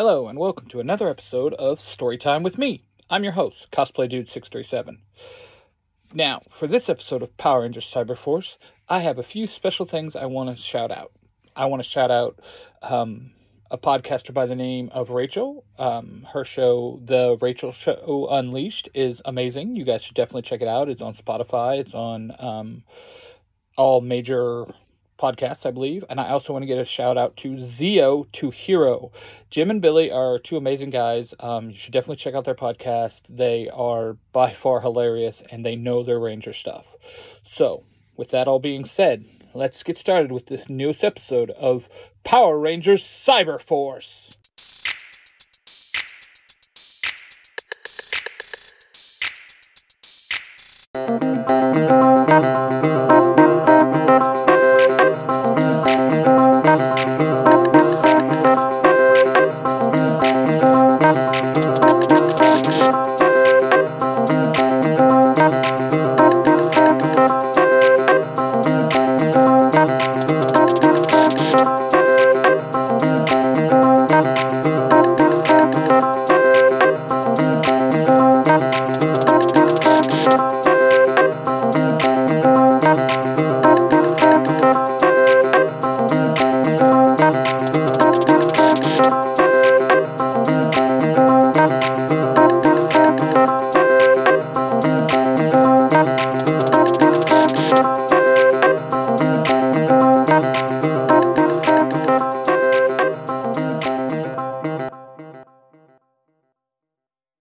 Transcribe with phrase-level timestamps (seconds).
[0.00, 2.84] Hello, and welcome to another episode of Storytime with me.
[3.10, 5.02] I'm your host, Cosplay Dude 637
[6.14, 8.58] Now, for this episode of Power Rangers Cyber Force,
[8.88, 11.10] I have a few special things I want to shout out.
[11.56, 12.38] I want to shout out
[12.80, 13.32] um,
[13.72, 15.64] a podcaster by the name of Rachel.
[15.80, 19.74] Um, her show, The Rachel Show Unleashed, is amazing.
[19.74, 20.88] You guys should definitely check it out.
[20.88, 22.84] It's on Spotify, it's on um,
[23.76, 24.64] all major
[25.18, 26.04] podcasts, I believe.
[26.08, 29.12] And I also want to get a shout out to Zeo to Hero.
[29.50, 31.34] Jim and Billy are two amazing guys.
[31.40, 33.22] Um, you should definitely check out their podcast.
[33.28, 36.86] They are by far hilarious and they know their Ranger stuff.
[37.44, 37.84] So,
[38.16, 39.24] with that all being said,
[39.54, 41.88] let's get started with this newest episode of
[42.24, 44.38] Power Rangers Cyber Force.
[56.88, 58.07] Música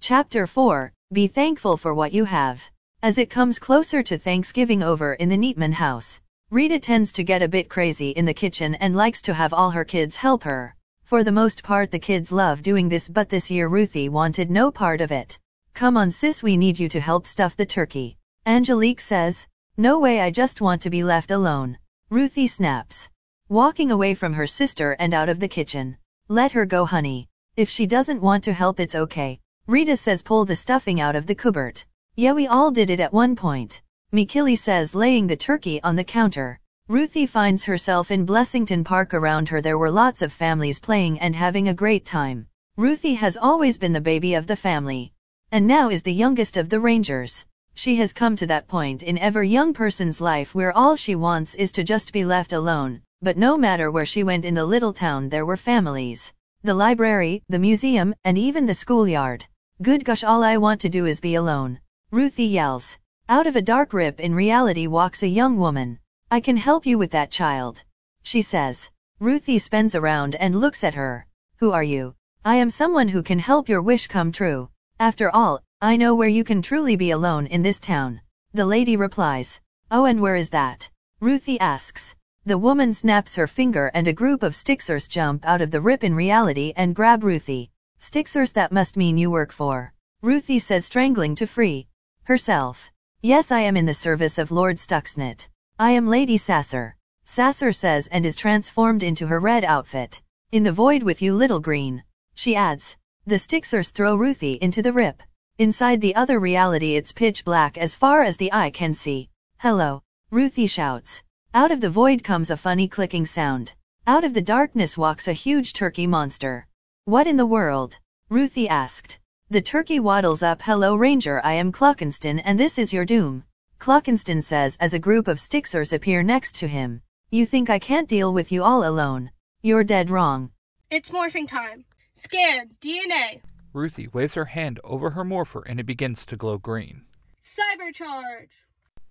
[0.00, 2.60] Chapter 4 Be thankful for what you have.
[3.00, 6.18] As it comes closer to Thanksgiving over in the Neatman house,
[6.50, 9.70] Rita tends to get a bit crazy in the kitchen and likes to have all
[9.70, 10.74] her kids help her.
[11.08, 14.70] For the most part, the kids love doing this, but this year Ruthie wanted no
[14.70, 15.38] part of it.
[15.72, 18.18] Come on, sis, we need you to help stuff the turkey.
[18.44, 19.46] Angelique says,
[19.78, 21.78] No way, I just want to be left alone.
[22.10, 23.08] Ruthie snaps,
[23.48, 25.96] walking away from her sister and out of the kitchen.
[26.28, 27.26] Let her go, honey.
[27.56, 29.40] If she doesn't want to help, it's okay.
[29.66, 31.82] Rita says pull the stuffing out of the cupboard.
[32.16, 33.80] Yeah we all did it at one point.
[34.12, 36.60] Mikili says laying the turkey on the counter.
[36.90, 41.36] Ruthie finds herself in Blessington Park around her there were lots of families playing and
[41.36, 42.46] having a great time.
[42.78, 45.12] Ruthie has always been the baby of the family.
[45.52, 47.44] And now is the youngest of the Rangers.
[47.74, 51.54] She has come to that point in every young person's life where all she wants
[51.56, 54.94] is to just be left alone, but no matter where she went in the little
[54.94, 56.32] town there were families.
[56.62, 59.44] The library, the museum, and even the schoolyard.
[59.82, 61.80] Good gosh all I want to do is be alone.
[62.10, 62.96] Ruthie yells.
[63.28, 65.98] Out of a dark rip in reality walks a young woman.
[66.30, 67.82] I can help you with that child.
[68.22, 68.90] She says.
[69.18, 71.26] Ruthie spins around and looks at her.
[71.56, 72.14] Who are you?
[72.44, 74.68] I am someone who can help your wish come true.
[75.00, 78.20] After all, I know where you can truly be alone in this town.
[78.52, 79.58] The lady replies.
[79.90, 80.90] Oh and where is that?
[81.20, 82.14] Ruthie asks.
[82.44, 86.04] The woman snaps her finger and a group of Stixers jump out of the rip
[86.04, 87.70] in reality and grab Ruthie.
[88.00, 89.94] Stixers that must mean you work for.
[90.20, 91.88] Ruthie says strangling to free
[92.24, 92.92] herself.
[93.22, 95.48] Yes I am in the service of Lord Stuxnet.
[95.80, 96.96] I am Lady Sasser.
[97.24, 100.20] Sasser says and is transformed into her red outfit.
[100.50, 102.02] In the void with you little green.
[102.34, 102.96] She adds.
[103.26, 105.22] The Stixers throw Ruthie into the rip.
[105.56, 109.30] Inside the other reality it's pitch black as far as the eye can see.
[109.58, 110.02] Hello.
[110.32, 111.22] Ruthie shouts.
[111.54, 113.70] Out of the void comes a funny clicking sound.
[114.04, 116.66] Out of the darkness walks a huge turkey monster.
[117.04, 117.96] What in the world?
[118.28, 119.20] Ruthie asked.
[119.48, 123.44] The turkey waddles up Hello Ranger I am Clockenston and this is your doom.
[123.80, 127.00] Clockenston says as a group of Stixers appear next to him.
[127.30, 129.30] You think I can't deal with you all alone?
[129.62, 130.50] You're dead wrong.
[130.90, 131.84] It's morphing time.
[132.12, 133.40] Scan DNA.
[133.72, 137.04] Ruthie waves her hand over her morpher and it begins to glow green.
[137.42, 138.50] Cybercharge.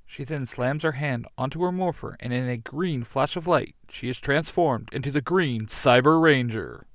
[0.06, 3.76] She then slams her hand onto her morpher and in a green flash of light,
[3.90, 6.88] she is transformed into the green Cyber Ranger.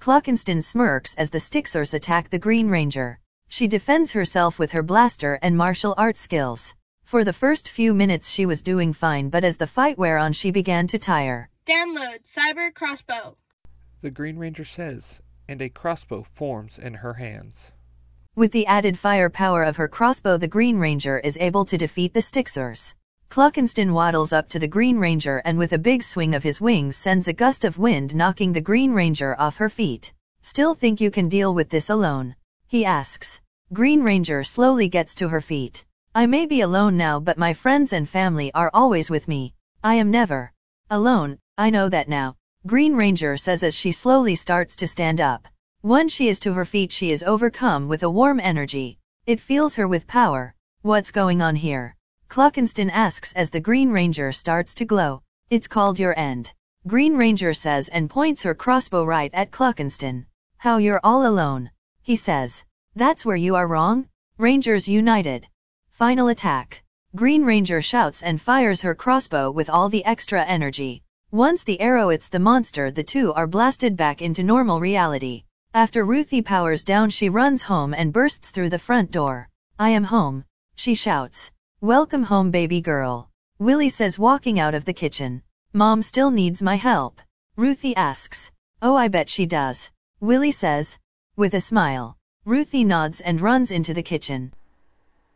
[0.00, 3.20] Clockenston smirks as the Stixers attack the Green Ranger.
[3.48, 6.74] She defends herself with her blaster and martial arts skills.
[7.04, 10.32] For the first few minutes she was doing fine but as the fight wore on
[10.32, 11.50] she began to tire.
[11.66, 13.36] Download Cyber Crossbow.
[14.00, 17.70] The Green Ranger says, and a crossbow forms in her hands.
[18.34, 22.20] With the added firepower of her crossbow the Green Ranger is able to defeat the
[22.20, 22.94] Stixers.
[23.30, 26.96] Clockenston waddles up to the Green Ranger and with a big swing of his wings
[26.96, 30.12] sends a gust of wind knocking the Green Ranger off her feet.
[30.42, 32.34] Still think you can deal with this alone?
[32.66, 33.40] He asks.
[33.72, 35.84] Green Ranger slowly gets to her feet.
[36.16, 39.52] I may be alone now but my friends and family are always with me.
[39.82, 40.52] I am never
[40.88, 42.36] alone, I know that now.
[42.68, 45.48] Green Ranger says as she slowly starts to stand up.
[45.82, 48.98] Once she is to her feet, she is overcome with a warm energy.
[49.26, 50.54] It fills her with power.
[50.82, 51.96] What's going on here?
[52.28, 55.20] Cluckenston asks as the Green Ranger starts to glow.
[55.50, 56.52] It's called your end.
[56.86, 60.26] Green Ranger says and points her crossbow right at Cluckenston.
[60.58, 61.72] How you're all alone.
[62.02, 62.64] He says.
[62.94, 64.06] That's where you are wrong.
[64.38, 65.48] Rangers united.
[65.94, 66.82] Final attack.
[67.14, 71.04] Green Ranger shouts and fires her crossbow with all the extra energy.
[71.30, 75.44] Once the arrow hits the monster the two are blasted back into normal reality.
[75.72, 79.48] After Ruthie powers down she runs home and bursts through the front door.
[79.78, 80.44] I am home.
[80.74, 81.52] She shouts.
[81.80, 83.30] Welcome home baby girl.
[83.60, 85.42] Willie says walking out of the kitchen.
[85.72, 87.20] Mom still needs my help.
[87.54, 88.50] Ruthie asks.
[88.82, 89.92] Oh I bet she does.
[90.18, 90.98] Willie says.
[91.36, 92.18] With a smile.
[92.44, 94.52] Ruthie nods and runs into the kitchen.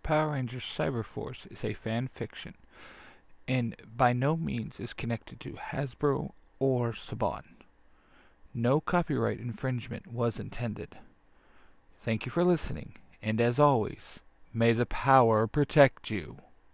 [0.09, 2.55] Power Rangers Cyberforce is a fan fiction
[3.47, 7.43] and by no means is connected to Hasbro or Saban.
[8.55, 10.97] No copyright infringement was intended.
[12.01, 14.21] Thank you for listening, and as always,
[14.55, 16.39] may the power protect you.